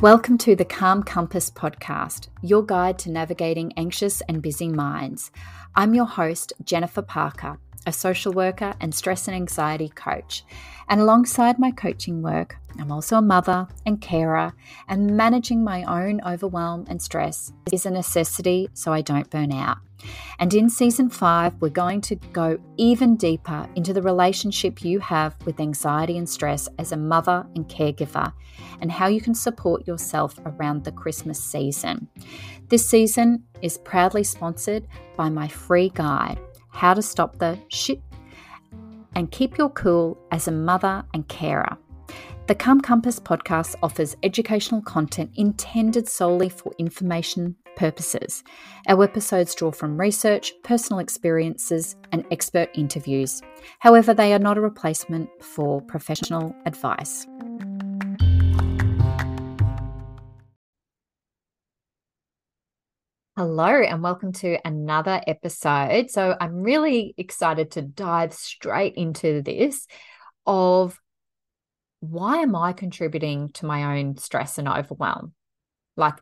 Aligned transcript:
Welcome 0.00 0.38
to 0.38 0.56
the 0.56 0.64
Calm 0.64 1.02
Compass 1.02 1.50
podcast, 1.50 2.28
your 2.40 2.64
guide 2.64 2.98
to 3.00 3.10
navigating 3.10 3.74
anxious 3.76 4.22
and 4.22 4.40
busy 4.40 4.66
minds. 4.66 5.30
I'm 5.76 5.92
your 5.92 6.06
host, 6.06 6.54
Jennifer 6.64 7.02
Parker, 7.02 7.58
a 7.86 7.92
social 7.92 8.32
worker 8.32 8.74
and 8.80 8.94
stress 8.94 9.28
and 9.28 9.34
anxiety 9.34 9.88
coach. 9.88 10.44
And 10.88 11.00
alongside 11.00 11.58
my 11.58 11.70
coaching 11.70 12.20
work, 12.20 12.56
I'm 12.78 12.90
also 12.90 13.16
a 13.16 13.22
mother 13.22 13.68
and 13.86 14.00
carer, 14.00 14.52
and 14.88 15.16
managing 15.16 15.62
my 15.62 15.84
own 15.84 16.20
overwhelm 16.26 16.84
and 16.88 17.00
stress 17.00 17.52
is 17.72 17.86
a 17.86 17.90
necessity 17.90 18.68
so 18.74 18.92
I 18.92 19.00
don't 19.00 19.30
burn 19.30 19.52
out. 19.52 19.78
And 20.38 20.52
in 20.54 20.70
season 20.70 21.10
five, 21.10 21.52
we're 21.60 21.68
going 21.68 22.00
to 22.02 22.16
go 22.16 22.58
even 22.76 23.16
deeper 23.16 23.68
into 23.76 23.92
the 23.92 24.02
relationship 24.02 24.82
you 24.82 24.98
have 24.98 25.36
with 25.44 25.60
anxiety 25.60 26.16
and 26.16 26.28
stress 26.28 26.68
as 26.78 26.92
a 26.92 26.96
mother 26.96 27.46
and 27.54 27.68
caregiver, 27.68 28.32
and 28.80 28.90
how 28.90 29.08
you 29.08 29.20
can 29.20 29.34
support 29.34 29.86
yourself 29.86 30.38
around 30.46 30.84
the 30.84 30.92
Christmas 30.92 31.42
season. 31.42 32.08
This 32.68 32.88
season 32.88 33.44
is 33.62 33.78
proudly 33.78 34.24
sponsored 34.24 34.86
by 35.16 35.28
my 35.28 35.48
free 35.48 35.90
guide, 35.90 36.40
How 36.70 36.94
to 36.94 37.02
Stop 37.02 37.38
the 37.38 37.58
Shit 37.68 38.00
and 39.14 39.30
Keep 39.30 39.58
Your 39.58 39.70
Cool 39.70 40.18
as 40.30 40.48
a 40.48 40.52
Mother 40.52 41.04
and 41.14 41.26
Carer. 41.28 41.76
The 42.46 42.54
Calm 42.54 42.80
Compass 42.80 43.20
podcast 43.20 43.76
offers 43.82 44.16
educational 44.22 44.82
content 44.82 45.30
intended 45.36 46.08
solely 46.08 46.48
for 46.48 46.72
information 46.78 47.54
purposes. 47.76 48.42
Our 48.88 49.04
episodes 49.04 49.54
draw 49.54 49.70
from 49.70 50.00
research, 50.00 50.52
personal 50.64 50.98
experiences, 50.98 51.94
and 52.10 52.24
expert 52.30 52.68
interviews. 52.74 53.40
However, 53.78 54.14
they 54.14 54.34
are 54.34 54.38
not 54.40 54.58
a 54.58 54.60
replacement 54.60 55.30
for 55.40 55.80
professional 55.82 56.54
advice. 56.66 57.26
Hello, 63.40 63.80
and 63.80 64.02
welcome 64.02 64.32
to 64.34 64.58
another 64.66 65.18
episode. 65.26 66.10
So, 66.10 66.36
I'm 66.38 66.56
really 66.56 67.14
excited 67.16 67.70
to 67.70 67.80
dive 67.80 68.34
straight 68.34 68.96
into 68.96 69.40
this 69.40 69.86
of 70.44 71.00
why 72.00 72.42
am 72.42 72.54
I 72.54 72.74
contributing 72.74 73.48
to 73.54 73.64
my 73.64 73.96
own 73.98 74.18
stress 74.18 74.58
and 74.58 74.68
overwhelm? 74.68 75.32
Like, 75.96 76.16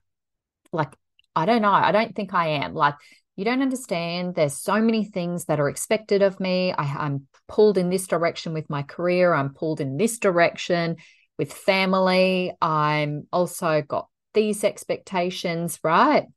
like 0.73 0.95
I 1.35 1.45
don't 1.45 1.63
know. 1.63 1.73
I 1.73 1.91
don't 1.91 2.15
think 2.15 2.35
I 2.35 2.63
am. 2.63 2.73
Like, 2.73 2.95
you 3.35 3.45
don't 3.45 3.63
understand. 3.63 4.37
There's 4.37 4.55
so 4.55 4.81
many 4.81 5.05
things 5.05 5.47
that 5.47 5.59
are 5.59 5.69
expected 5.69 6.23
of 6.23 6.39
me. 6.39 6.71
I, 6.71 6.85
I'm 6.85 7.27
pulled 7.49 7.79
in 7.79 7.91
this 7.91 8.07
direction 8.07 8.53
with 8.53 8.71
my 8.71 8.85
career. 8.85 9.35
I'm 9.35 9.55
pulled 9.55 9.81
in 9.81 9.97
this 9.97 10.21
direction 10.21 10.99
with 11.37 11.53
family. 11.53 12.53
I'm 12.63 13.27
also 13.33 13.83
got 13.83 14.09
these 14.35 14.63
expectations, 14.63 15.81
right? 15.83 16.29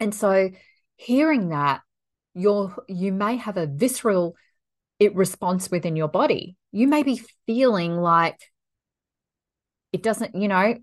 And 0.00 0.14
so 0.14 0.50
hearing 0.96 1.50
that, 1.50 1.80
you're 2.34 2.84
you 2.86 3.12
may 3.12 3.36
have 3.36 3.56
a 3.56 3.66
visceral 3.66 4.36
it 4.98 5.14
response 5.14 5.70
within 5.70 5.96
your 5.96 6.08
body. 6.08 6.56
You 6.72 6.88
may 6.88 7.02
be 7.02 7.22
feeling 7.46 7.96
like 7.96 8.40
it 9.92 10.02
doesn't, 10.02 10.34
you 10.34 10.48
know, 10.48 10.76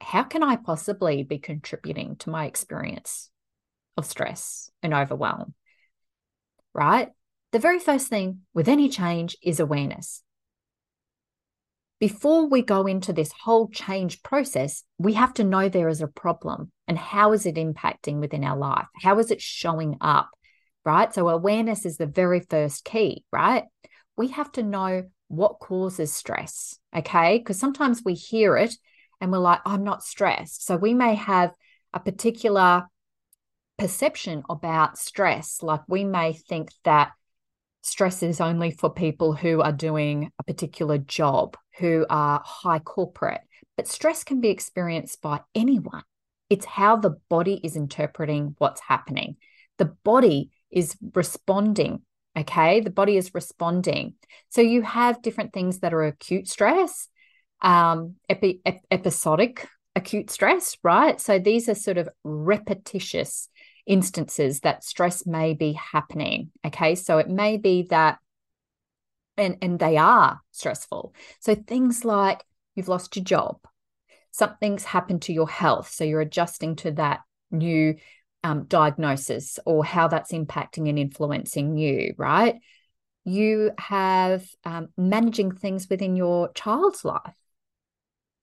how 0.00 0.22
can 0.22 0.42
I 0.42 0.56
possibly 0.56 1.22
be 1.22 1.38
contributing 1.38 2.16
to 2.16 2.30
my 2.30 2.46
experience 2.46 3.30
of 3.96 4.06
stress 4.06 4.70
and 4.82 4.94
overwhelm? 4.94 5.54
Right? 6.72 7.08
The 7.52 7.58
very 7.58 7.80
first 7.80 8.08
thing 8.08 8.40
with 8.54 8.68
any 8.68 8.88
change 8.88 9.36
is 9.42 9.60
awareness. 9.60 10.22
Before 11.98 12.48
we 12.48 12.62
go 12.62 12.86
into 12.86 13.12
this 13.12 13.30
whole 13.44 13.68
change 13.68 14.22
process, 14.22 14.84
we 14.98 15.14
have 15.14 15.34
to 15.34 15.44
know 15.44 15.68
there 15.68 15.88
is 15.88 16.00
a 16.00 16.06
problem 16.06 16.72
and 16.90 16.98
how 16.98 17.32
is 17.32 17.46
it 17.46 17.54
impacting 17.54 18.18
within 18.18 18.42
our 18.42 18.56
life? 18.56 18.86
How 19.00 19.20
is 19.20 19.30
it 19.30 19.40
showing 19.40 19.96
up? 20.00 20.28
Right? 20.84 21.14
So, 21.14 21.28
awareness 21.28 21.86
is 21.86 21.98
the 21.98 22.06
very 22.06 22.40
first 22.40 22.84
key, 22.84 23.24
right? 23.30 23.64
We 24.16 24.28
have 24.28 24.50
to 24.52 24.64
know 24.64 25.04
what 25.28 25.60
causes 25.60 26.12
stress. 26.12 26.80
Okay. 26.94 27.38
Because 27.38 27.60
sometimes 27.60 28.02
we 28.04 28.14
hear 28.14 28.56
it 28.56 28.74
and 29.20 29.30
we're 29.30 29.38
like, 29.38 29.60
I'm 29.64 29.84
not 29.84 30.02
stressed. 30.02 30.66
So 30.66 30.76
we 30.76 30.92
may 30.92 31.14
have 31.14 31.52
a 31.94 32.00
particular 32.00 32.88
perception 33.78 34.42
about 34.50 34.98
stress. 34.98 35.62
Like 35.62 35.82
we 35.86 36.02
may 36.02 36.32
think 36.32 36.72
that 36.82 37.12
stress 37.82 38.24
is 38.24 38.40
only 38.40 38.72
for 38.72 38.90
people 38.90 39.32
who 39.32 39.62
are 39.62 39.72
doing 39.72 40.32
a 40.40 40.42
particular 40.42 40.98
job, 40.98 41.56
who 41.78 42.04
are 42.10 42.42
high 42.44 42.80
corporate, 42.80 43.42
but 43.76 43.86
stress 43.86 44.24
can 44.24 44.40
be 44.40 44.48
experienced 44.48 45.22
by 45.22 45.42
anyone. 45.54 46.02
It's 46.50 46.66
how 46.66 46.96
the 46.96 47.16
body 47.28 47.60
is 47.62 47.76
interpreting 47.76 48.54
what's 48.58 48.80
happening. 48.80 49.36
The 49.78 49.86
body 50.04 50.50
is 50.70 50.96
responding. 51.14 52.02
Okay. 52.36 52.80
The 52.80 52.90
body 52.90 53.16
is 53.16 53.32
responding. 53.34 54.14
So 54.50 54.60
you 54.60 54.82
have 54.82 55.22
different 55.22 55.52
things 55.52 55.78
that 55.78 55.94
are 55.94 56.04
acute 56.04 56.48
stress 56.48 57.08
um, 57.62 58.16
epi- 58.28 58.60
ep- 58.64 58.84
episodic 58.90 59.68
acute 59.96 60.30
stress, 60.30 60.76
right? 60.82 61.20
So 61.20 61.38
these 61.38 61.68
are 61.68 61.74
sort 61.74 61.98
of 61.98 62.08
repetitious 62.24 63.48
instances 63.86 64.60
that 64.60 64.84
stress 64.84 65.26
may 65.26 65.54
be 65.54 65.72
happening. 65.72 66.50
Okay. 66.66 66.94
So 66.94 67.18
it 67.18 67.28
may 67.28 67.56
be 67.56 67.86
that, 67.90 68.18
and, 69.36 69.56
and 69.62 69.78
they 69.78 69.96
are 69.96 70.40
stressful. 70.52 71.14
So 71.40 71.54
things 71.54 72.04
like 72.04 72.44
you've 72.74 72.88
lost 72.88 73.16
your 73.16 73.24
job, 73.24 73.58
something's 74.30 74.84
happened 74.84 75.22
to 75.22 75.32
your 75.32 75.48
health. 75.48 75.90
So 75.90 76.04
you're 76.04 76.20
adjusting 76.20 76.76
to 76.76 76.92
that 76.92 77.20
new 77.50 77.96
um, 78.42 78.64
diagnosis 78.64 79.58
or 79.66 79.84
how 79.84 80.08
that's 80.08 80.32
impacting 80.32 80.88
and 80.88 80.98
influencing 80.98 81.76
you, 81.76 82.14
right? 82.16 82.56
You 83.24 83.72
have 83.78 84.46
um, 84.64 84.88
managing 84.96 85.52
things 85.52 85.88
within 85.90 86.16
your 86.16 86.52
child's 86.52 87.04
life 87.04 87.34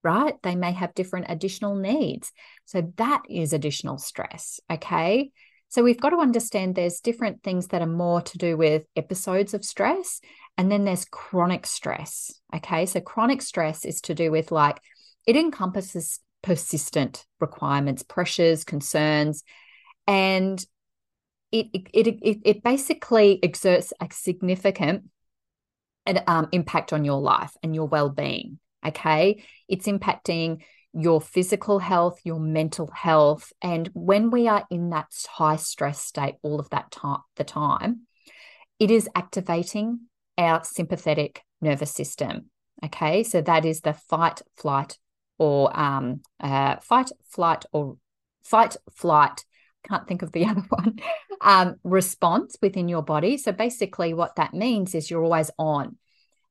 right? 0.02 0.34
They 0.42 0.54
may 0.54 0.72
have 0.72 0.94
different 0.94 1.26
additional 1.28 1.74
needs. 1.74 2.32
So 2.64 2.92
that 2.96 3.22
is 3.28 3.52
additional 3.52 3.98
stress. 3.98 4.60
Okay. 4.70 5.30
So 5.68 5.82
we've 5.82 6.00
got 6.00 6.10
to 6.10 6.18
understand 6.18 6.74
there's 6.74 7.00
different 7.00 7.42
things 7.42 7.68
that 7.68 7.82
are 7.82 7.86
more 7.86 8.22
to 8.22 8.38
do 8.38 8.56
with 8.56 8.84
episodes 8.96 9.52
of 9.54 9.64
stress. 9.64 10.20
And 10.56 10.72
then 10.72 10.84
there's 10.84 11.04
chronic 11.04 11.66
stress. 11.66 12.32
Okay. 12.54 12.86
So 12.86 13.00
chronic 13.00 13.42
stress 13.42 13.84
is 13.84 14.00
to 14.02 14.14
do 14.14 14.30
with 14.30 14.50
like, 14.50 14.80
it 15.28 15.36
encompasses 15.36 16.18
persistent 16.42 17.24
requirements, 17.38 18.02
pressures, 18.02 18.64
concerns, 18.64 19.44
and 20.06 20.64
it, 21.52 21.66
it, 21.72 22.06
it, 22.06 22.38
it 22.44 22.62
basically 22.62 23.38
exerts 23.42 23.92
a 24.00 24.08
significant 24.10 25.04
um, 26.26 26.48
impact 26.52 26.92
on 26.92 27.04
your 27.04 27.20
life 27.20 27.52
and 27.62 27.74
your 27.74 27.86
well-being 27.86 28.58
Okay. 28.86 29.42
It's 29.68 29.86
impacting 29.86 30.62
your 30.92 31.20
physical 31.20 31.78
health, 31.78 32.20
your 32.24 32.40
mental 32.40 32.90
health. 32.92 33.52
And 33.60 33.90
when 33.92 34.30
we 34.30 34.48
are 34.48 34.66
in 34.70 34.90
that 34.90 35.08
high 35.28 35.56
stress 35.56 36.00
state 36.00 36.36
all 36.42 36.60
of 36.60 36.70
that 36.70 36.90
time, 36.90 37.20
the 37.36 37.44
time, 37.44 38.06
it 38.78 38.90
is 38.90 39.08
activating 39.14 40.00
our 40.36 40.64
sympathetic 40.64 41.42
nervous 41.60 41.92
system. 41.92 42.50
Okay. 42.84 43.24
So 43.24 43.40
that 43.42 43.64
is 43.64 43.80
the 43.80 43.92
fight, 43.92 44.42
flight, 44.56 44.98
or 45.38 45.78
um, 45.78 46.20
uh, 46.40 46.76
fight, 46.76 47.10
flight, 47.28 47.64
or 47.72 47.96
fight, 48.44 48.76
flight. 48.92 49.44
Can't 49.88 50.06
think 50.06 50.22
of 50.22 50.32
the 50.32 50.44
other 50.46 50.64
one. 50.68 50.98
Um, 51.40 51.76
response 51.84 52.56
within 52.60 52.88
your 52.88 53.02
body. 53.02 53.36
So 53.38 53.52
basically, 53.52 54.14
what 54.14 54.36
that 54.36 54.54
means 54.54 54.94
is 54.94 55.10
you're 55.10 55.24
always 55.24 55.50
on. 55.58 55.96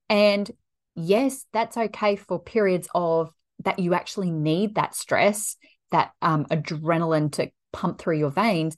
And 0.10 0.50
yes, 0.96 1.46
that's 1.54 1.78
okay 1.78 2.16
for 2.16 2.40
periods 2.40 2.88
of 2.96 3.32
that 3.64 3.80
you 3.80 3.94
actually 3.94 4.32
need 4.32 4.76
that 4.76 4.96
stress, 4.96 5.56
that 5.92 6.12
um, 6.22 6.46
adrenaline 6.46 7.32
to 7.34 7.52
pump 7.74 8.00
through 8.00 8.18
your 8.18 8.32
veins. 8.32 8.78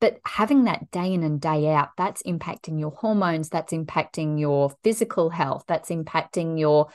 But 0.00 0.18
having 0.26 0.64
that 0.64 0.90
day 0.90 1.12
in 1.14 1.22
and 1.22 1.40
day 1.40 1.68
out, 1.68 1.90
that's 1.96 2.22
impacting 2.24 2.78
your 2.78 2.90
hormones, 2.90 3.48
that's 3.48 3.72
impacting 3.72 4.38
your 4.38 4.70
physical 4.82 5.30
health, 5.30 5.64
that's 5.66 5.88
impacting 5.88 6.58
your, 6.58 6.88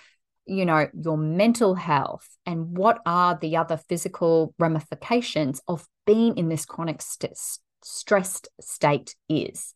you 0.49 0.65
know, 0.65 0.87
your 0.93 1.17
mental 1.17 1.75
health. 1.75 2.27
And 2.45 2.77
what 2.77 2.99
are 3.05 3.37
the 3.39 3.57
other 3.57 3.77
physical 3.77 4.53
ramifications 4.57 5.61
of 5.67 5.87
being 6.05 6.37
in 6.37 6.49
this 6.49 6.65
chronic 6.65 7.01
st- 7.01 7.37
stressed 7.83 8.49
state 8.59 9.15
is? 9.29 9.73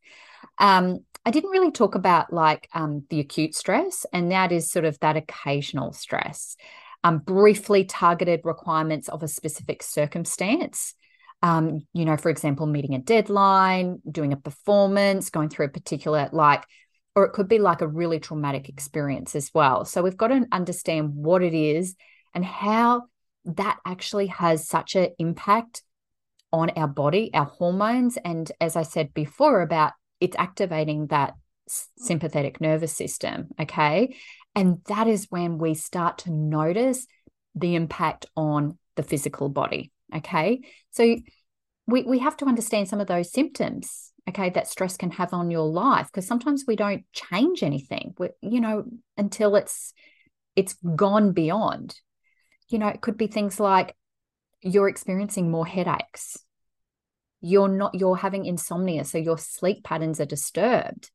Um, 0.57 0.99
I 1.25 1.31
didn't 1.31 1.51
really 1.51 1.71
talk 1.71 1.95
about 1.95 2.33
like 2.33 2.67
um, 2.73 3.05
the 3.09 3.19
acute 3.19 3.55
stress, 3.55 4.05
and 4.11 4.31
that 4.31 4.51
is 4.51 4.69
sort 4.69 4.85
of 4.85 4.99
that 4.99 5.15
occasional 5.15 5.93
stress, 5.93 6.57
um, 7.03 7.19
briefly 7.19 7.85
targeted 7.85 8.41
requirements 8.43 9.07
of 9.07 9.23
a 9.23 9.27
specific 9.27 9.83
circumstance. 9.83 10.95
Um, 11.41 11.85
you 11.93 12.05
know, 12.05 12.17
for 12.17 12.29
example, 12.29 12.65
meeting 12.65 12.95
a 12.95 12.99
deadline, 12.99 14.01
doing 14.09 14.31
a 14.31 14.37
performance, 14.37 15.29
going 15.29 15.49
through 15.49 15.65
a 15.67 15.69
particular 15.69 16.29
like, 16.31 16.65
or 17.15 17.25
it 17.25 17.33
could 17.33 17.47
be 17.47 17.59
like 17.59 17.81
a 17.81 17.87
really 17.87 18.19
traumatic 18.19 18.69
experience 18.69 19.35
as 19.35 19.51
well. 19.53 19.85
So 19.85 20.01
we've 20.01 20.17
got 20.17 20.29
to 20.29 20.45
understand 20.51 21.15
what 21.15 21.43
it 21.43 21.53
is 21.53 21.95
and 22.33 22.43
how 22.43 23.03
that 23.45 23.77
actually 23.85 24.27
has 24.27 24.67
such 24.67 24.95
an 24.95 25.09
impact 25.19 25.83
on 26.51 26.71
our 26.71 26.87
body, 26.87 27.31
our 27.33 27.45
hormones. 27.45 28.17
And 28.23 28.51
as 28.61 28.75
I 28.75 28.83
said 28.83 29.13
before, 29.13 29.61
about 29.61 29.93
it's 30.19 30.37
activating 30.37 31.07
that 31.07 31.35
sympathetic 31.67 32.61
nervous 32.61 32.95
system. 32.95 33.49
Okay. 33.59 34.15
And 34.55 34.81
that 34.87 35.07
is 35.07 35.27
when 35.29 35.57
we 35.57 35.73
start 35.73 36.19
to 36.19 36.31
notice 36.31 37.07
the 37.55 37.75
impact 37.75 38.25
on 38.35 38.77
the 38.95 39.03
physical 39.03 39.49
body. 39.49 39.91
Okay. 40.15 40.61
So 40.91 41.17
we, 41.87 42.03
we 42.03 42.19
have 42.19 42.37
to 42.37 42.45
understand 42.45 42.87
some 42.87 43.01
of 43.01 43.07
those 43.07 43.31
symptoms 43.31 44.12
okay 44.27 44.49
that 44.51 44.67
stress 44.67 44.97
can 44.97 45.11
have 45.11 45.33
on 45.33 45.51
your 45.51 45.67
life 45.67 46.07
because 46.07 46.27
sometimes 46.27 46.63
we 46.67 46.75
don't 46.75 47.03
change 47.11 47.63
anything. 47.63 48.13
We, 48.17 48.29
you 48.41 48.61
know 48.61 48.85
until 49.17 49.55
it's 49.55 49.93
it's 50.55 50.75
gone 50.95 51.33
beyond. 51.33 51.95
You 52.69 52.79
know 52.79 52.87
it 52.87 53.01
could 53.01 53.17
be 53.17 53.27
things 53.27 53.59
like 53.59 53.95
you're 54.61 54.89
experiencing 54.89 55.51
more 55.51 55.67
headaches. 55.67 56.37
You're 57.41 57.69
not 57.69 57.95
you're 57.95 58.17
having 58.17 58.45
insomnia 58.45 59.03
so 59.05 59.17
your 59.17 59.37
sleep 59.37 59.83
patterns 59.83 60.19
are 60.19 60.25
disturbed. 60.25 61.11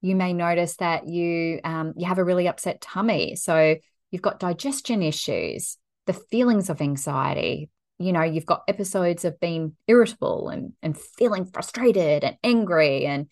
You 0.00 0.16
may 0.16 0.32
notice 0.32 0.76
that 0.76 1.06
you 1.06 1.60
um, 1.64 1.94
you 1.96 2.06
have 2.06 2.18
a 2.18 2.24
really 2.24 2.48
upset 2.48 2.80
tummy 2.80 3.36
so 3.36 3.76
you've 4.10 4.22
got 4.22 4.40
digestion 4.40 5.02
issues 5.02 5.78
the 6.06 6.12
feelings 6.12 6.70
of 6.70 6.80
anxiety 6.80 7.70
you 8.04 8.12
know 8.12 8.22
you've 8.22 8.46
got 8.46 8.64
episodes 8.68 9.24
of 9.24 9.38
being 9.40 9.76
irritable 9.86 10.48
and 10.48 10.72
and 10.82 10.98
feeling 10.98 11.44
frustrated 11.44 12.24
and 12.24 12.36
angry 12.42 13.06
and 13.06 13.28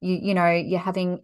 you 0.00 0.18
you 0.20 0.34
know 0.34 0.50
you're 0.50 0.78
having 0.78 1.20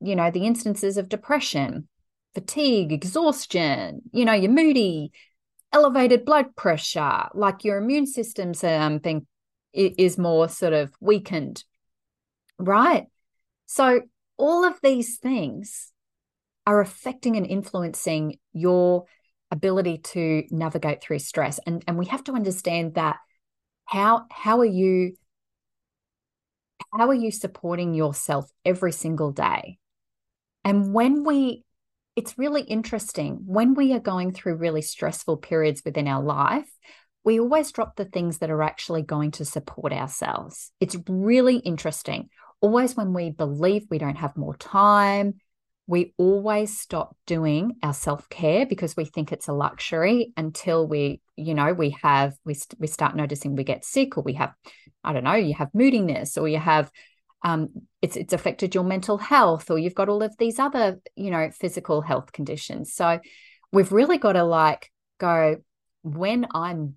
you 0.00 0.16
know 0.16 0.30
the 0.30 0.46
instances 0.46 0.96
of 0.96 1.08
depression 1.08 1.88
fatigue 2.34 2.92
exhaustion 2.92 4.02
you 4.12 4.24
know 4.24 4.32
you're 4.32 4.50
moody 4.50 5.10
elevated 5.72 6.24
blood 6.24 6.54
pressure 6.56 7.28
like 7.34 7.64
your 7.64 7.78
immune 7.78 8.06
system's 8.06 8.62
um 8.64 8.98
being 8.98 9.26
is 9.72 10.18
more 10.18 10.48
sort 10.48 10.72
of 10.72 10.92
weakened 11.00 11.62
right? 12.60 13.06
So 13.66 14.02
all 14.36 14.64
of 14.64 14.78
these 14.82 15.18
things 15.18 15.92
are 16.66 16.80
affecting 16.80 17.36
and 17.36 17.46
influencing 17.46 18.38
your 18.52 19.06
ability 19.50 19.98
to 19.98 20.44
navigate 20.50 21.02
through 21.02 21.18
stress. 21.18 21.58
And 21.66 21.82
and 21.86 21.98
we 21.98 22.06
have 22.06 22.24
to 22.24 22.32
understand 22.32 22.94
that 22.94 23.16
how 23.84 24.26
how 24.30 24.60
are 24.60 24.64
you 24.64 25.16
how 26.92 27.08
are 27.08 27.14
you 27.14 27.30
supporting 27.30 27.94
yourself 27.94 28.50
every 28.64 28.92
single 28.92 29.32
day? 29.32 29.78
And 30.64 30.92
when 30.94 31.24
we 31.24 31.64
it's 32.16 32.38
really 32.38 32.62
interesting 32.62 33.40
when 33.46 33.74
we 33.74 33.92
are 33.92 34.00
going 34.00 34.32
through 34.32 34.56
really 34.56 34.82
stressful 34.82 35.38
periods 35.38 35.82
within 35.84 36.08
our 36.08 36.22
life 36.22 36.70
we 37.24 37.38
always 37.38 37.70
drop 37.70 37.96
the 37.96 38.04
things 38.04 38.38
that 38.38 38.50
are 38.50 38.62
actually 38.62 39.02
going 39.02 39.30
to 39.32 39.44
support 39.44 39.92
ourselves. 39.92 40.72
It's 40.80 40.96
really 41.08 41.56
interesting. 41.56 42.30
Always 42.60 42.96
when 42.96 43.12
we 43.12 43.30
believe 43.30 43.86
we 43.90 43.98
don't 43.98 44.16
have 44.16 44.36
more 44.36 44.56
time 44.56 45.34
we 45.90 46.14
always 46.18 46.78
stop 46.78 47.16
doing 47.26 47.74
our 47.82 47.92
self-care 47.92 48.64
because 48.64 48.96
we 48.96 49.04
think 49.04 49.32
it's 49.32 49.48
a 49.48 49.52
luxury 49.52 50.32
until 50.36 50.86
we 50.86 51.20
you 51.34 51.52
know 51.52 51.72
we 51.72 51.90
have 52.00 52.32
we, 52.44 52.54
we 52.78 52.86
start 52.86 53.16
noticing 53.16 53.56
we 53.56 53.64
get 53.64 53.84
sick 53.84 54.16
or 54.16 54.22
we 54.22 54.34
have 54.34 54.54
i 55.02 55.12
don't 55.12 55.24
know 55.24 55.34
you 55.34 55.52
have 55.52 55.74
moodiness 55.74 56.38
or 56.38 56.46
you 56.48 56.58
have 56.58 56.90
um, 57.42 57.70
it's 58.02 58.16
it's 58.16 58.34
affected 58.34 58.74
your 58.74 58.84
mental 58.84 59.16
health 59.16 59.70
or 59.70 59.78
you've 59.78 59.94
got 59.94 60.10
all 60.10 60.22
of 60.22 60.36
these 60.38 60.58
other 60.58 61.00
you 61.16 61.30
know 61.30 61.50
physical 61.50 62.02
health 62.02 62.32
conditions. 62.32 62.92
So 62.92 63.18
we've 63.72 63.92
really 63.92 64.18
got 64.18 64.32
to 64.34 64.44
like 64.44 64.90
go 65.18 65.56
when 66.02 66.46
i'm 66.54 66.96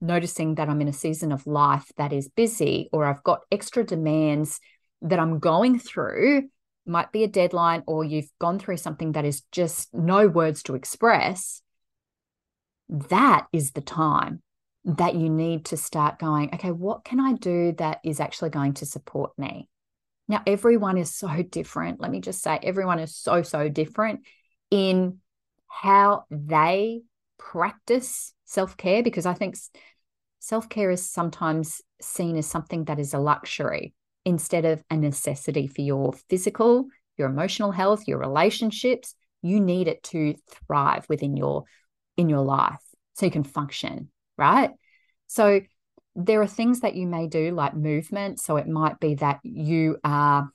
noticing 0.00 0.56
that 0.56 0.68
i'm 0.68 0.80
in 0.80 0.88
a 0.88 0.92
season 0.92 1.32
of 1.32 1.46
life 1.46 1.90
that 1.96 2.12
is 2.12 2.28
busy 2.28 2.88
or 2.92 3.04
i've 3.04 3.22
got 3.22 3.40
extra 3.50 3.84
demands 3.84 4.60
that 5.02 5.18
i'm 5.18 5.38
going 5.38 5.78
through 5.78 6.42
might 6.86 7.12
be 7.12 7.24
a 7.24 7.28
deadline 7.28 7.82
or 7.86 8.04
you've 8.04 8.30
gone 8.38 8.58
through 8.58 8.76
something 8.76 9.12
that 9.12 9.24
is 9.24 9.42
just 9.52 9.92
no 9.94 10.28
words 10.28 10.62
to 10.64 10.74
express, 10.74 11.62
that 12.88 13.46
is 13.52 13.72
the 13.72 13.80
time 13.80 14.42
that 14.84 15.14
you 15.14 15.30
need 15.30 15.64
to 15.66 15.76
start 15.76 16.18
going, 16.18 16.50
okay, 16.54 16.70
what 16.70 17.04
can 17.04 17.20
I 17.20 17.32
do 17.32 17.72
that 17.78 18.00
is 18.04 18.20
actually 18.20 18.50
going 18.50 18.74
to 18.74 18.86
support 18.86 19.32
me? 19.38 19.68
Now, 20.28 20.42
everyone 20.46 20.98
is 20.98 21.14
so 21.14 21.42
different. 21.42 22.00
Let 22.00 22.10
me 22.10 22.20
just 22.20 22.42
say, 22.42 22.58
everyone 22.62 22.98
is 22.98 23.16
so, 23.16 23.42
so 23.42 23.68
different 23.68 24.20
in 24.70 25.18
how 25.68 26.24
they 26.30 27.02
practice 27.38 28.32
self 28.44 28.76
care 28.76 29.02
because 29.02 29.26
I 29.26 29.34
think 29.34 29.56
self 30.38 30.68
care 30.68 30.90
is 30.90 31.08
sometimes 31.08 31.80
seen 32.00 32.36
as 32.36 32.46
something 32.46 32.84
that 32.84 32.98
is 32.98 33.14
a 33.14 33.18
luxury 33.18 33.94
instead 34.24 34.64
of 34.64 34.82
a 34.90 34.96
necessity 34.96 35.66
for 35.66 35.82
your 35.82 36.12
physical, 36.28 36.86
your 37.16 37.28
emotional 37.28 37.72
health, 37.72 38.06
your 38.06 38.18
relationships. 38.18 39.14
You 39.42 39.60
need 39.60 39.88
it 39.88 40.02
to 40.04 40.34
thrive 40.66 41.06
within 41.08 41.36
your 41.36 41.64
in 42.16 42.28
your 42.28 42.40
life 42.40 42.80
so 43.14 43.26
you 43.26 43.32
can 43.32 43.44
function, 43.44 44.10
right? 44.38 44.70
So 45.26 45.60
there 46.16 46.40
are 46.40 46.46
things 46.46 46.80
that 46.80 46.94
you 46.94 47.06
may 47.06 47.26
do 47.26 47.50
like 47.50 47.74
movement. 47.74 48.40
So 48.40 48.56
it 48.56 48.68
might 48.68 49.00
be 49.00 49.16
that 49.16 49.40
you 49.42 49.98
are 50.04 50.48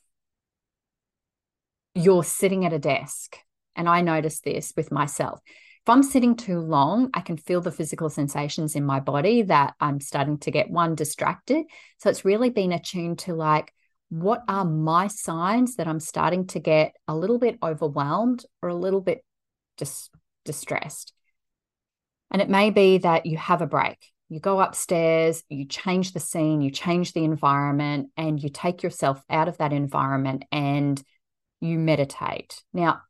you're 1.94 2.24
sitting 2.24 2.66
at 2.66 2.74
a 2.74 2.80
desk. 2.80 3.38
And 3.76 3.88
I 3.88 4.02
noticed 4.02 4.44
this 4.44 4.74
with 4.76 4.92
myself. 4.92 5.40
I'm 5.90 6.04
sitting 6.04 6.36
too 6.36 6.60
long, 6.60 7.10
I 7.14 7.22
can 7.22 7.38
feel 7.38 7.62
the 7.62 7.72
physical 7.72 8.10
sensations 8.10 8.76
in 8.76 8.86
my 8.86 9.00
body 9.00 9.44
that 9.44 9.76
I'm 9.80 10.00
starting 10.00 10.38
to 10.40 10.52
get 10.52 10.70
one 10.70 10.96
distracted. 10.96 11.66
So 12.00 12.10
it's 12.10 12.26
really 12.26 12.50
been 12.50 12.72
attuned 12.72 13.20
to 13.20 13.34
like, 13.34 13.74
what 14.10 14.44
are 14.48 14.66
my 14.66 15.08
signs 15.08 15.76
that 15.76 15.88
I'm 15.88 16.00
starting 16.00 16.48
to 16.48 16.60
get 16.60 16.96
a 17.08 17.16
little 17.16 17.38
bit 17.38 17.58
overwhelmed 17.62 18.46
or 18.62 18.70
a 18.70 18.76
little 18.76 19.02
bit 19.02 19.24
dis- 19.78 20.10
distressed? 20.46 21.14
And 22.32 22.42
it 22.42 22.50
may 22.50 22.70
be 22.70 23.00
that 23.00 23.26
you 23.26 23.38
have 23.38 23.62
a 23.62 23.68
break. 23.68 23.98
You 24.30 24.40
go 24.40 24.60
upstairs, 24.60 25.44
you 25.50 25.66
change 25.66 26.14
the 26.14 26.20
scene, 26.20 26.62
you 26.62 26.70
change 26.70 27.14
the 27.14 27.24
environment, 27.24 28.10
and 28.16 28.42
you 28.42 28.50
take 28.50 28.84
yourself 28.84 29.24
out 29.30 29.48
of 29.48 29.58
that 29.58 29.74
environment 29.74 30.46
and 30.52 31.02
you 31.62 31.80
meditate. 31.80 32.62
Now, 32.74 33.02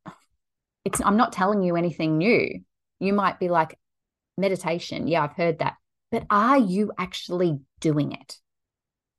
it's 0.86 1.02
I'm 1.02 1.18
not 1.18 1.34
telling 1.34 1.62
you 1.62 1.76
anything 1.76 2.18
new. 2.18 2.62
You 3.00 3.14
might 3.14 3.40
be 3.40 3.50
like 3.50 3.78
meditation. 4.38 5.08
Yeah, 5.08 5.24
I've 5.24 5.34
heard 5.36 5.60
that. 5.60 5.76
But 6.12 6.26
are 6.30 6.58
you 6.58 6.92
actually 6.98 7.60
doing 7.80 8.12
it? 8.12 8.38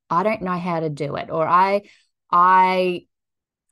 I 0.09 0.23
don't 0.23 0.43
know 0.43 0.59
how 0.59 0.81
to 0.81 0.91
do 0.91 1.17
it 1.17 1.31
or 1.31 1.47
I 1.47 1.83
I 2.31 3.07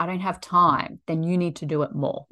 I 0.00 0.06
don't 0.06 0.20
have 0.20 0.40
time, 0.40 1.00
then 1.06 1.24
you 1.24 1.36
need 1.36 1.56
to 1.56 1.66
do 1.66 1.82
it 1.82 1.94
more. 1.94 2.26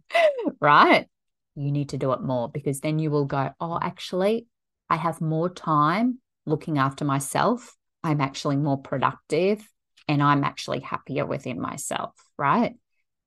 right? 0.60 1.06
You 1.54 1.72
need 1.72 1.90
to 1.90 1.96
do 1.98 2.12
it 2.12 2.20
more 2.20 2.50
because 2.50 2.80
then 2.80 2.98
you 2.98 3.10
will 3.10 3.24
go, 3.24 3.50
"Oh, 3.60 3.78
actually, 3.80 4.46
I 4.90 4.96
have 4.96 5.20
more 5.20 5.48
time 5.48 6.18
looking 6.44 6.78
after 6.78 7.04
myself. 7.04 7.74
I'm 8.04 8.20
actually 8.20 8.56
more 8.56 8.78
productive 8.78 9.66
and 10.06 10.22
I'm 10.22 10.44
actually 10.44 10.80
happier 10.80 11.24
within 11.24 11.60
myself." 11.60 12.12
Right? 12.36 12.76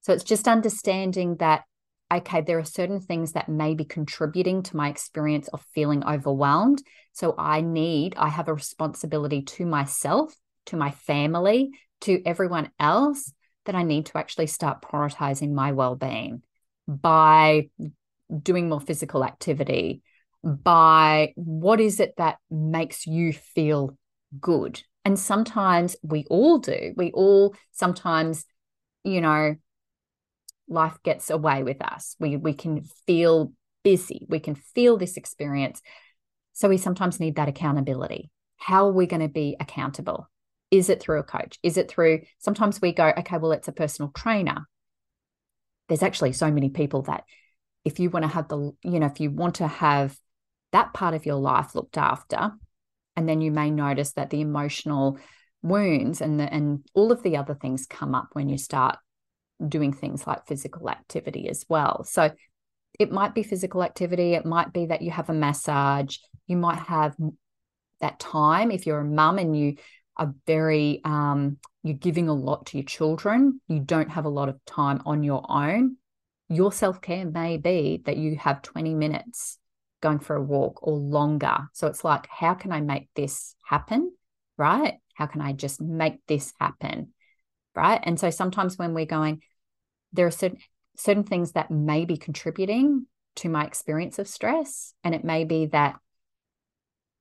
So 0.01 0.13
it's 0.13 0.23
just 0.23 0.47
understanding 0.47 1.37
that, 1.37 1.63
okay, 2.11 2.41
there 2.41 2.59
are 2.59 2.65
certain 2.65 2.99
things 2.99 3.33
that 3.33 3.49
may 3.49 3.73
be 3.73 3.85
contributing 3.85 4.63
to 4.63 4.75
my 4.75 4.89
experience 4.89 5.47
of 5.49 5.65
feeling 5.73 6.03
overwhelmed. 6.03 6.81
So 7.13 7.35
I 7.37 7.61
need, 7.61 8.15
I 8.17 8.29
have 8.29 8.47
a 8.47 8.53
responsibility 8.53 9.41
to 9.43 9.65
myself, 9.65 10.35
to 10.67 10.77
my 10.77 10.91
family, 10.91 11.71
to 12.01 12.21
everyone 12.25 12.71
else 12.79 13.31
that 13.65 13.75
I 13.75 13.83
need 13.83 14.07
to 14.07 14.17
actually 14.17 14.47
start 14.47 14.81
prioritizing 14.81 15.51
my 15.51 15.71
well 15.71 15.95
being 15.95 16.41
by 16.87 17.69
doing 18.41 18.69
more 18.69 18.81
physical 18.81 19.23
activity, 19.23 20.01
by 20.43 21.33
what 21.35 21.79
is 21.79 21.99
it 21.99 22.15
that 22.17 22.37
makes 22.49 23.05
you 23.05 23.33
feel 23.33 23.97
good. 24.39 24.81
And 25.05 25.17
sometimes 25.17 25.95
we 26.03 26.25
all 26.29 26.59
do. 26.59 26.93
We 26.95 27.11
all 27.11 27.55
sometimes, 27.71 28.45
you 29.03 29.21
know, 29.21 29.55
life 30.71 30.97
gets 31.03 31.29
away 31.29 31.63
with 31.63 31.81
us. 31.83 32.15
We 32.19 32.37
we 32.37 32.53
can 32.53 32.83
feel 33.05 33.53
busy. 33.83 34.25
We 34.29 34.39
can 34.39 34.55
feel 34.55 34.97
this 34.97 35.17
experience. 35.17 35.81
So 36.53 36.69
we 36.69 36.77
sometimes 36.77 37.19
need 37.19 37.35
that 37.35 37.49
accountability. 37.49 38.31
How 38.57 38.87
are 38.87 38.93
we 38.93 39.07
going 39.07 39.21
to 39.21 39.27
be 39.27 39.55
accountable? 39.59 40.29
Is 40.69 40.89
it 40.89 41.01
through 41.01 41.19
a 41.19 41.23
coach? 41.23 41.59
Is 41.63 41.77
it 41.77 41.89
through 41.89 42.21
sometimes 42.39 42.81
we 42.81 42.93
go, 42.93 43.11
okay, 43.17 43.37
well, 43.37 43.51
it's 43.51 43.67
a 43.67 43.73
personal 43.73 44.11
trainer. 44.15 44.67
There's 45.87 46.03
actually 46.03 46.33
so 46.33 46.51
many 46.51 46.69
people 46.69 47.01
that 47.03 47.23
if 47.83 47.99
you 47.99 48.09
want 48.09 48.23
to 48.23 48.29
have 48.29 48.47
the, 48.47 48.71
you 48.83 48.99
know, 48.99 49.07
if 49.07 49.19
you 49.19 49.31
want 49.31 49.55
to 49.55 49.67
have 49.67 50.17
that 50.71 50.93
part 50.93 51.13
of 51.13 51.25
your 51.25 51.35
life 51.35 51.75
looked 51.75 51.97
after, 51.97 52.51
and 53.15 53.27
then 53.27 53.41
you 53.41 53.51
may 53.51 53.69
notice 53.71 54.13
that 54.13 54.29
the 54.29 54.41
emotional 54.41 55.19
wounds 55.61 56.21
and 56.21 56.39
the, 56.39 56.53
and 56.53 56.83
all 56.93 57.11
of 57.11 57.23
the 57.23 57.37
other 57.37 57.55
things 57.55 57.85
come 57.85 58.15
up 58.15 58.29
when 58.33 58.47
you 58.47 58.57
start 58.57 58.97
doing 59.67 59.93
things 59.93 60.25
like 60.25 60.47
physical 60.47 60.89
activity 60.89 61.49
as 61.49 61.65
well. 61.69 62.03
So 62.03 62.31
it 62.99 63.11
might 63.11 63.33
be 63.33 63.43
physical 63.43 63.83
activity, 63.83 64.33
it 64.33 64.45
might 64.45 64.73
be 64.73 64.87
that 64.87 65.01
you 65.01 65.11
have 65.11 65.29
a 65.29 65.33
massage, 65.33 66.17
you 66.47 66.57
might 66.57 66.79
have 66.79 67.15
that 68.01 68.19
time 68.19 68.71
if 68.71 68.85
you're 68.85 68.99
a 68.99 69.05
mum 69.05 69.37
and 69.37 69.57
you 69.57 69.75
are 70.17 70.33
very 70.45 71.01
um, 71.05 71.57
you're 71.83 71.95
giving 71.95 72.27
a 72.27 72.33
lot 72.33 72.65
to 72.67 72.77
your 72.77 72.85
children 72.85 73.61
you 73.67 73.79
don't 73.79 74.09
have 74.09 74.25
a 74.25 74.29
lot 74.29 74.49
of 74.49 74.63
time 74.65 75.01
on 75.05 75.23
your 75.23 75.45
own 75.49 75.95
your 76.49 76.71
self-care 76.71 77.25
may 77.25 77.57
be 77.57 78.01
that 78.05 78.17
you 78.17 78.35
have 78.35 78.61
20 78.61 78.93
minutes 78.93 79.57
going 80.01 80.19
for 80.19 80.35
a 80.35 80.41
walk 80.41 80.79
or 80.81 80.97
longer. 80.97 81.57
So 81.73 81.87
it's 81.87 82.03
like 82.03 82.27
how 82.27 82.53
can 82.55 82.71
i 82.71 82.81
make 82.81 83.09
this 83.15 83.55
happen 83.63 84.11
right? 84.57 84.95
How 85.15 85.27
can 85.27 85.41
i 85.41 85.53
just 85.53 85.79
make 85.79 86.19
this 86.27 86.53
happen 86.59 87.13
right? 87.73 88.01
And 88.03 88.19
so 88.19 88.29
sometimes 88.29 88.77
when 88.77 88.93
we're 88.93 89.05
going 89.05 89.41
there 90.13 90.27
are 90.27 90.31
certain 90.31 90.59
certain 90.97 91.23
things 91.23 91.53
that 91.53 91.71
may 91.71 92.05
be 92.05 92.17
contributing 92.17 93.05
to 93.35 93.49
my 93.49 93.65
experience 93.65 94.19
of 94.19 94.27
stress 94.27 94.93
and 95.03 95.15
it 95.15 95.23
may 95.23 95.45
be 95.45 95.65
that 95.67 95.95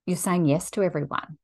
you're 0.05 0.17
saying 0.17 0.45
yes 0.45 0.69
to 0.71 0.83
everyone. 0.83 1.37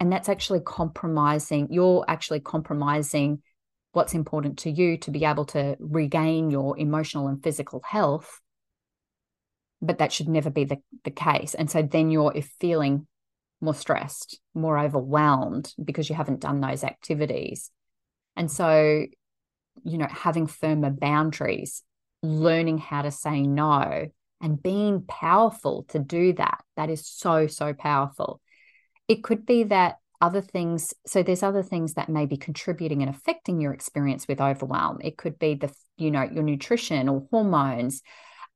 And 0.00 0.12
that's 0.12 0.28
actually 0.28 0.60
compromising, 0.60 1.68
you're 1.70 2.04
actually 2.06 2.40
compromising 2.40 3.42
what's 3.92 4.14
important 4.14 4.58
to 4.58 4.70
you 4.70 4.98
to 4.98 5.10
be 5.10 5.24
able 5.24 5.44
to 5.46 5.76
regain 5.78 6.50
your 6.50 6.78
emotional 6.78 7.28
and 7.28 7.42
physical 7.42 7.80
health. 7.84 8.40
But 9.80 9.98
that 9.98 10.12
should 10.12 10.28
never 10.28 10.50
be 10.50 10.64
the, 10.64 10.78
the 11.04 11.10
case. 11.10 11.54
And 11.54 11.70
so 11.70 11.82
then 11.82 12.10
you're 12.10 12.32
feeling 12.60 13.06
more 13.60 13.74
stressed, 13.74 14.40
more 14.54 14.78
overwhelmed 14.78 15.72
because 15.82 16.08
you 16.08 16.14
haven't 16.14 16.40
done 16.40 16.60
those 16.60 16.84
activities. 16.84 17.70
And 18.36 18.50
so, 18.50 19.06
you 19.82 19.98
know, 19.98 20.08
having 20.10 20.46
firmer 20.46 20.90
boundaries, 20.90 21.82
learning 22.22 22.78
how 22.78 23.02
to 23.02 23.10
say 23.10 23.42
no, 23.42 24.06
and 24.40 24.62
being 24.62 25.02
powerful 25.02 25.84
to 25.88 25.98
do 25.98 26.32
that. 26.34 26.62
That 26.76 26.90
is 26.90 27.06
so, 27.06 27.46
so 27.46 27.72
powerful. 27.72 28.40
It 29.08 29.22
could 29.24 29.46
be 29.46 29.64
that 29.64 29.96
other 30.20 30.40
things, 30.40 30.94
so 31.06 31.22
there's 31.22 31.42
other 31.42 31.62
things 31.62 31.94
that 31.94 32.08
may 32.08 32.26
be 32.26 32.36
contributing 32.36 33.02
and 33.02 33.14
affecting 33.14 33.60
your 33.60 33.72
experience 33.72 34.26
with 34.26 34.40
overwhelm. 34.40 34.98
It 35.02 35.18
could 35.18 35.38
be 35.38 35.54
the, 35.54 35.72
you 35.96 36.10
know, 36.10 36.22
your 36.22 36.42
nutrition 36.42 37.08
or 37.08 37.26
hormones. 37.30 38.00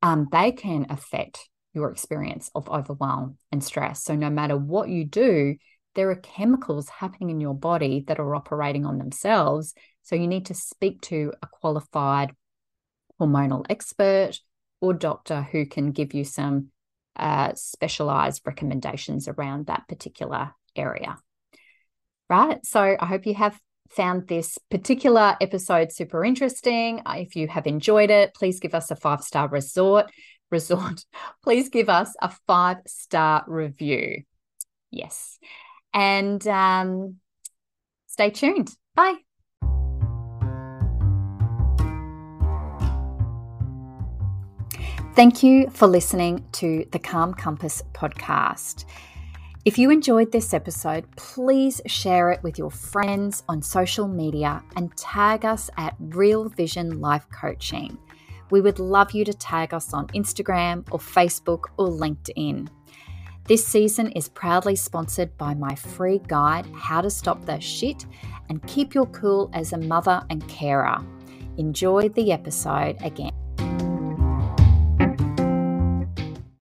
Um, 0.01 0.29
they 0.31 0.53
can 0.53 0.87
affect 0.89 1.49
your 1.75 1.91
experience 1.91 2.51
of 2.55 2.69
overwhelm 2.69 3.37
and 3.53 3.63
stress. 3.63 4.03
So 4.03 4.15
no 4.15 4.31
matter 4.31 4.57
what 4.57 4.89
you 4.89 5.05
do, 5.05 5.57
there 5.95 6.11
are 6.11 6.17
chemicals 6.17 6.89
happening 6.89 7.31
in 7.31 7.41
your 7.41 7.55
body 7.55 8.05
that 8.07 8.19
are 8.19 8.35
operating 8.35 8.87
on 8.87 8.99
themselves. 8.99 9.75
So 10.09 10.17
you 10.17 10.27
need 10.27 10.47
to 10.47 10.55
speak 10.55 11.03
to 11.03 11.35
a 11.43 11.47
qualified 11.47 12.31
hormonal 13.21 13.67
expert 13.69 14.41
or 14.81 14.95
doctor 14.95 15.43
who 15.43 15.67
can 15.67 15.93
give 15.93 16.15
you 16.15 16.25
some 16.25 16.69
uh, 17.15 17.53
specialized 17.55 18.41
recommendations 18.47 19.29
around 19.29 19.67
that 19.67 19.87
particular 19.87 20.53
area. 20.75 21.19
Right. 22.31 22.65
So 22.65 22.97
I 22.99 23.05
hope 23.05 23.27
you 23.27 23.35
have 23.35 23.61
found 23.91 24.29
this 24.29 24.57
particular 24.71 25.37
episode 25.43 25.93
super 25.93 26.25
interesting. 26.25 27.03
Uh, 27.05 27.17
if 27.19 27.37
you 27.37 27.47
have 27.47 27.67
enjoyed 27.67 28.09
it, 28.09 28.33
please 28.33 28.61
give 28.61 28.75
us 28.75 28.91
a 28.91 28.97
five 28.97 29.21
star 29.21 29.47
resort. 29.47 30.11
Resort, 30.51 31.05
please 31.45 31.69
give 31.69 31.91
us 31.91 32.15
a 32.23 32.33
five 32.47 32.79
star 32.87 33.45
review. 33.47 34.23
Yes. 34.91 35.39
And 35.93 36.47
um, 36.49 37.17
stay 38.07 38.31
tuned. 38.31 38.71
Bye. 38.95 39.28
Thank 45.19 45.43
you 45.43 45.69
for 45.71 45.89
listening 45.89 46.47
to 46.53 46.87
the 46.93 46.99
Calm 47.01 47.35
Compass 47.35 47.83
podcast. 47.93 48.85
If 49.65 49.77
you 49.77 49.91
enjoyed 49.91 50.31
this 50.31 50.55
episode, 50.55 51.11
please 51.17 51.81
share 51.87 52.31
it 52.31 52.41
with 52.45 52.57
your 52.57 52.71
friends 52.71 53.43
on 53.49 53.61
social 53.61 54.07
media 54.07 54.63
and 54.77 54.97
tag 54.97 55.45
us 55.45 55.71
at 55.77 55.97
Real 55.99 56.49
Vision 56.49 57.01
Life 57.01 57.27
Coaching. 57.33 57.99
We 58.53 58.61
would 58.61 58.79
love 58.79 59.11
you 59.11 59.25
to 59.25 59.35
tag 59.35 59.75
us 59.75 59.93
on 59.93 60.07
Instagram 60.15 60.87
or 60.93 61.01
Facebook 61.01 61.65
or 61.79 61.89
LinkedIn. 61.89 62.69
This 63.49 63.67
season 63.67 64.13
is 64.13 64.29
proudly 64.29 64.77
sponsored 64.77 65.37
by 65.37 65.53
my 65.53 65.75
free 65.75 66.21
guide, 66.29 66.69
How 66.77 67.01
to 67.01 67.11
Stop 67.11 67.45
the 67.45 67.59
Shit 67.59 68.07
and 68.51 68.65
Keep 68.69 68.95
Your 68.95 69.07
Cool 69.07 69.51
as 69.53 69.73
a 69.73 69.79
Mother 69.79 70.23
and 70.31 70.49
Carer. 70.49 71.05
Enjoy 71.57 72.09
the 72.09 72.31
episode 72.31 72.97
again. 73.03 73.33